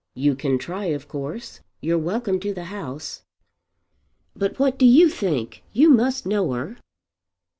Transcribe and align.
"You 0.15 0.33
can 0.33 0.57
try 0.57 0.85
of 0.85 1.07
course. 1.07 1.59
You're 1.79 1.99
welcome 1.99 2.39
to 2.39 2.55
the 2.55 2.63
house." 2.73 3.21
"But 4.35 4.57
what 4.57 4.79
do 4.79 4.85
you 4.87 5.09
think? 5.09 5.61
You 5.73 5.91
must 5.91 6.25
know 6.25 6.53
her." 6.53 6.77